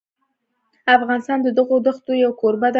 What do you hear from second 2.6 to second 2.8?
دی.